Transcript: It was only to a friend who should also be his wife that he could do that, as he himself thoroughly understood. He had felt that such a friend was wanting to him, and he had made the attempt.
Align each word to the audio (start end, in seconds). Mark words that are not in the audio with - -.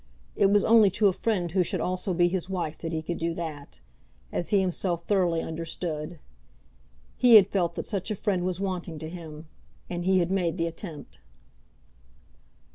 It 0.35 0.47
was 0.49 0.65
only 0.65 0.89
to 0.97 1.09
a 1.09 1.13
friend 1.13 1.51
who 1.51 1.61
should 1.61 1.79
also 1.79 2.11
be 2.11 2.27
his 2.27 2.49
wife 2.49 2.79
that 2.79 2.91
he 2.91 3.03
could 3.03 3.19
do 3.19 3.35
that, 3.35 3.81
as 4.31 4.49
he 4.49 4.59
himself 4.59 5.05
thoroughly 5.05 5.43
understood. 5.43 6.17
He 7.17 7.35
had 7.35 7.45
felt 7.47 7.75
that 7.75 7.85
such 7.85 8.09
a 8.09 8.15
friend 8.15 8.43
was 8.43 8.59
wanting 8.59 8.97
to 8.97 9.09
him, 9.09 9.45
and 9.91 10.03
he 10.03 10.17
had 10.17 10.31
made 10.31 10.57
the 10.57 10.65
attempt. 10.65 11.19